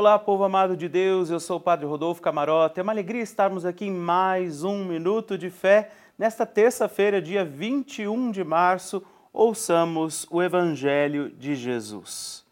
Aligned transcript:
Olá, 0.00 0.18
povo 0.18 0.44
amado 0.44 0.78
de 0.78 0.88
Deus, 0.88 1.28
eu 1.28 1.38
sou 1.38 1.58
o 1.58 1.60
Padre 1.60 1.84
Rodolfo 1.84 2.22
Camarota. 2.22 2.80
É 2.80 2.82
uma 2.82 2.90
alegria 2.90 3.20
estarmos 3.20 3.66
aqui 3.66 3.84
em 3.84 3.90
mais 3.92 4.64
um 4.64 4.82
Minuto 4.82 5.36
de 5.36 5.50
Fé. 5.50 5.90
Nesta 6.16 6.46
terça-feira, 6.46 7.20
dia 7.20 7.44
21 7.44 8.30
de 8.30 8.42
março, 8.42 9.02
ouçamos 9.30 10.26
o 10.30 10.42
Evangelho 10.42 11.28
de 11.28 11.54
Jesus. 11.54 12.46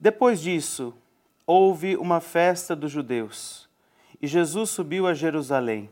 Depois 0.00 0.40
disso, 0.40 0.94
houve 1.46 1.98
uma 1.98 2.18
festa 2.18 2.74
dos 2.74 2.90
judeus 2.90 3.68
e 4.18 4.26
Jesus 4.26 4.70
subiu 4.70 5.06
a 5.06 5.12
Jerusalém. 5.12 5.90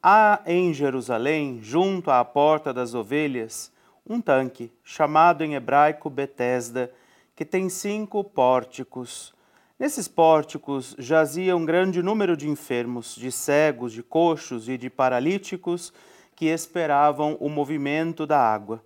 Há 0.00 0.42
em 0.46 0.72
Jerusalém, 0.72 1.58
junto 1.60 2.08
à 2.08 2.24
porta 2.24 2.72
das 2.72 2.94
ovelhas, 2.94 3.72
um 4.08 4.20
tanque, 4.20 4.70
chamado 4.84 5.42
em 5.42 5.56
hebraico 5.56 6.08
Betesda, 6.08 6.94
que 7.34 7.44
tem 7.44 7.68
cinco 7.68 8.22
pórticos. 8.22 9.34
Nesses 9.82 10.06
pórticos 10.06 10.94
jazia 10.96 11.56
um 11.56 11.66
grande 11.66 12.04
número 12.04 12.36
de 12.36 12.48
enfermos, 12.48 13.16
de 13.16 13.32
cegos, 13.32 13.92
de 13.92 14.00
coxos 14.00 14.68
e 14.68 14.78
de 14.78 14.88
paralíticos 14.88 15.92
que 16.36 16.46
esperavam 16.46 17.36
o 17.40 17.48
movimento 17.48 18.24
da 18.24 18.38
água. 18.38 18.80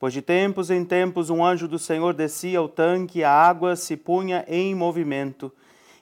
Pois 0.00 0.12
de 0.12 0.20
tempos 0.20 0.68
em 0.68 0.84
tempos 0.84 1.30
um 1.30 1.44
anjo 1.44 1.68
do 1.68 1.78
Senhor 1.78 2.12
descia 2.12 2.58
ao 2.58 2.68
tanque 2.68 3.20
e 3.20 3.24
a 3.24 3.30
água 3.30 3.76
se 3.76 3.96
punha 3.96 4.44
em 4.48 4.74
movimento. 4.74 5.52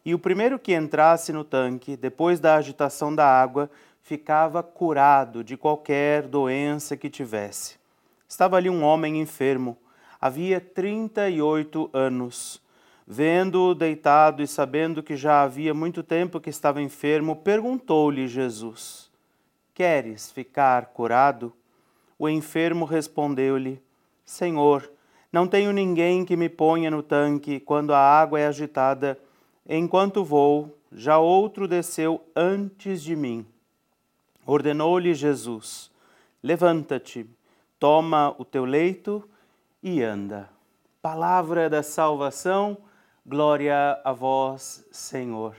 E 0.07 0.15
o 0.15 0.19
primeiro 0.19 0.59
que 0.59 0.75
entrasse 0.75 1.35
no 1.35 1.45
tanque, 1.45 1.95
depois 1.95 2.41
da 2.41 2.55
agitação 2.55 3.15
da 3.15 3.27
água, 3.27 3.71
ficava 4.03 4.63
curado 4.63 5.45
de 5.45 5.55
qualquer 5.55 6.23
doença 6.23 6.97
que 6.97 7.11
tivesse. 7.11 7.77
Estava 8.27 8.57
ali 8.57 8.71
um 8.71 8.83
homem 8.83 9.21
enfermo, 9.21 9.77
havia 10.19 10.63
trinta 10.63 11.29
e 11.29 11.43
oito 11.43 11.91
anos. 11.93 12.59
Vendo-o 13.13 13.75
deitado 13.75 14.41
e 14.41 14.47
sabendo 14.47 15.03
que 15.03 15.17
já 15.17 15.43
havia 15.43 15.75
muito 15.75 16.01
tempo 16.01 16.39
que 16.39 16.49
estava 16.49 16.81
enfermo, 16.81 17.35
perguntou-lhe 17.35 18.29
Jesus: 18.29 19.11
Queres 19.75 20.31
ficar 20.31 20.87
curado? 20.87 21.53
O 22.17 22.29
enfermo 22.29 22.85
respondeu-lhe: 22.85 23.83
Senhor, 24.25 24.89
não 25.33 25.49
tenho 25.49 25.73
ninguém 25.73 26.25
que 26.25 26.37
me 26.37 26.49
ponha 26.49 26.89
no 26.89 27.03
tanque 27.03 27.59
quando 27.59 27.93
a 27.93 27.99
água 27.99 28.39
é 28.39 28.47
agitada. 28.47 29.19
Enquanto 29.69 30.23
vou, 30.23 30.79
já 30.93 31.19
outro 31.19 31.67
desceu 31.67 32.25
antes 32.37 33.03
de 33.03 33.17
mim. 33.17 33.45
Ordenou-lhe 34.47 35.15
Jesus: 35.15 35.91
Levanta-te, 36.41 37.29
toma 37.77 38.37
o 38.39 38.45
teu 38.45 38.65
leito 38.65 39.29
e 39.83 40.01
anda. 40.01 40.49
Palavra 41.03 41.69
da 41.69 41.83
salvação 41.83 42.79
Glória 43.27 44.01
a 44.03 44.13
vós, 44.13 44.83
Senhor. 44.91 45.55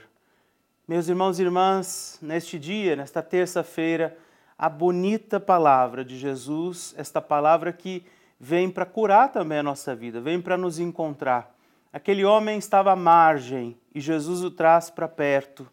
Meus 0.86 1.08
irmãos 1.08 1.38
e 1.38 1.42
irmãs, 1.44 2.18
neste 2.20 2.58
dia, 2.58 2.96
nesta 2.96 3.22
terça-feira, 3.22 4.18
a 4.58 4.68
bonita 4.68 5.38
palavra 5.38 6.04
de 6.04 6.18
Jesus, 6.18 6.92
esta 6.98 7.20
palavra 7.20 7.72
que 7.72 8.04
vem 8.38 8.68
para 8.68 8.84
curar 8.84 9.30
também 9.30 9.58
a 9.58 9.62
nossa 9.62 9.94
vida, 9.94 10.20
vem 10.20 10.40
para 10.40 10.58
nos 10.58 10.80
encontrar. 10.80 11.54
Aquele 11.92 12.24
homem 12.24 12.58
estava 12.58 12.90
à 12.90 12.96
margem 12.96 13.78
e 13.94 14.00
Jesus 14.00 14.42
o 14.42 14.50
traz 14.50 14.90
para 14.90 15.06
perto. 15.06 15.70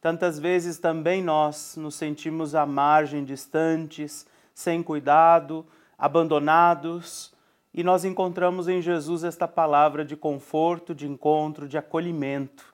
Tantas 0.00 0.38
vezes 0.38 0.78
também 0.78 1.24
nós 1.24 1.74
nos 1.76 1.96
sentimos 1.96 2.54
à 2.54 2.64
margem, 2.64 3.24
distantes, 3.24 4.24
sem 4.54 4.80
cuidado, 4.80 5.66
abandonados 5.98 7.34
e 7.74 7.82
nós 7.82 8.04
encontramos 8.04 8.68
em 8.68 8.82
Jesus 8.82 9.24
esta 9.24 9.48
palavra 9.48 10.04
de 10.04 10.16
conforto, 10.16 10.94
de 10.94 11.06
encontro, 11.06 11.66
de 11.66 11.78
acolhimento. 11.78 12.72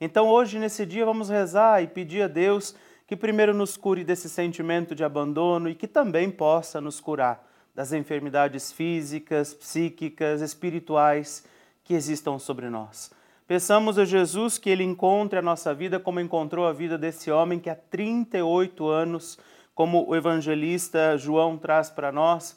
Então, 0.00 0.28
hoje, 0.28 0.58
nesse 0.58 0.84
dia, 0.84 1.04
vamos 1.04 1.28
rezar 1.28 1.82
e 1.82 1.86
pedir 1.86 2.22
a 2.22 2.28
Deus 2.28 2.74
que 3.06 3.16
primeiro 3.16 3.52
nos 3.52 3.76
cure 3.76 4.02
desse 4.02 4.28
sentimento 4.28 4.94
de 4.94 5.04
abandono 5.04 5.68
e 5.68 5.74
que 5.74 5.86
também 5.86 6.30
possa 6.30 6.80
nos 6.80 7.00
curar 7.00 7.46
das 7.74 7.92
enfermidades 7.92 8.72
físicas, 8.72 9.54
psíquicas, 9.54 10.40
espirituais 10.40 11.44
que 11.84 11.94
existam 11.94 12.38
sobre 12.38 12.68
nós. 12.68 13.10
Peçamos 13.46 13.98
a 13.98 14.04
Jesus 14.04 14.58
que 14.58 14.70
ele 14.70 14.84
encontre 14.84 15.38
a 15.38 15.42
nossa 15.42 15.74
vida 15.74 15.98
como 15.98 16.20
encontrou 16.20 16.66
a 16.66 16.72
vida 16.72 16.96
desse 16.96 17.30
homem 17.30 17.58
que 17.58 17.68
há 17.68 17.74
38 17.74 18.86
anos, 18.86 19.38
como 19.74 20.08
o 20.08 20.14
evangelista 20.14 21.18
João 21.18 21.58
traz 21.58 21.90
para 21.90 22.12
nós, 22.12 22.56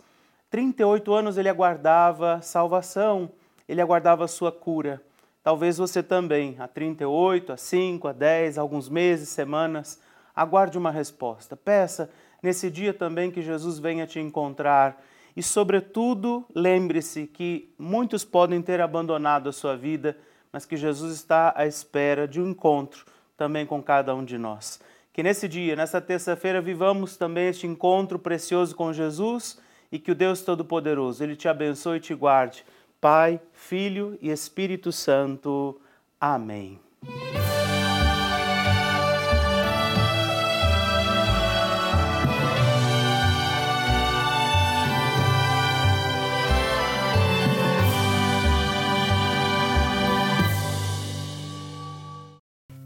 38 0.53 1.11
anos 1.11 1.35
ele 1.35 1.49
aguardava 1.49 2.39
salvação, 2.43 3.31
ele 3.67 3.81
aguardava 3.81 4.27
sua 4.27 4.51
cura. 4.51 5.01
Talvez 5.41 5.79
você 5.79 6.03
também, 6.03 6.55
há 6.59 6.67
38, 6.67 7.53
há 7.53 7.57
5, 7.57 8.07
há 8.07 8.13
10, 8.13 8.59
alguns 8.59 8.87
meses, 8.87 9.29
semanas, 9.29 9.99
aguarde 10.35 10.77
uma 10.77 10.91
resposta. 10.91 11.55
Peça 11.55 12.07
nesse 12.43 12.69
dia 12.69 12.93
também 12.93 13.31
que 13.31 13.41
Jesus 13.41 13.79
venha 13.79 14.05
te 14.05 14.19
encontrar. 14.19 15.03
E, 15.35 15.41
sobretudo, 15.41 16.45
lembre-se 16.53 17.25
que 17.25 17.73
muitos 17.75 18.23
podem 18.23 18.61
ter 18.61 18.79
abandonado 18.79 19.49
a 19.49 19.51
sua 19.51 19.75
vida, 19.75 20.15
mas 20.51 20.67
que 20.67 20.77
Jesus 20.77 21.15
está 21.15 21.51
à 21.57 21.65
espera 21.65 22.27
de 22.27 22.39
um 22.39 22.49
encontro 22.49 23.05
também 23.35 23.65
com 23.65 23.81
cada 23.81 24.13
um 24.13 24.23
de 24.23 24.37
nós. 24.37 24.79
Que 25.11 25.23
nesse 25.23 25.47
dia, 25.47 25.75
nessa 25.75 25.99
terça-feira, 25.99 26.61
vivamos 26.61 27.17
também 27.17 27.47
este 27.47 27.65
encontro 27.65 28.19
precioso 28.19 28.75
com 28.75 28.93
Jesus 28.93 29.59
e 29.93 29.99
que 29.99 30.11
o 30.11 30.15
Deus 30.15 30.41
Todo-Poderoso 30.41 31.23
ele 31.23 31.35
te 31.35 31.47
abençoe 31.47 31.97
e 31.97 32.01
te 32.01 32.15
guarde. 32.15 32.65
Pai, 32.99 33.39
Filho 33.53 34.17
e 34.19 34.31
Espírito 34.31 34.91
Santo. 34.91 35.79
Amém. 36.19 36.79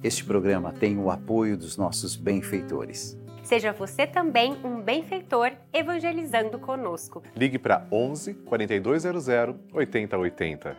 Este 0.03 0.25
programa 0.25 0.73
tem 0.73 0.97
o 0.97 1.09
apoio 1.09 1.57
dos 1.57 1.77
nossos 1.77 2.17
benfeitores. 2.17 3.17
Seja 3.47 3.71
você 3.71 4.05
também 4.05 4.57
um 4.61 4.81
benfeitor 4.81 5.53
evangelizando 5.71 6.59
conosco. 6.59 7.23
Ligue 7.33 7.57
para 7.57 7.87
11 7.89 8.33
4200 8.33 9.25
8080. 9.73 10.75